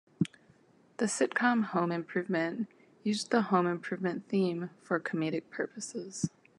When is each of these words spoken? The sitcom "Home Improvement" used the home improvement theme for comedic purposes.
The 0.97 1.05
sitcom 1.05 1.63
"Home 1.65 1.91
Improvement" 1.91 2.67
used 3.03 3.29
the 3.29 3.43
home 3.43 3.67
improvement 3.67 4.27
theme 4.27 4.71
for 4.81 4.99
comedic 4.99 5.51
purposes. 5.51 6.31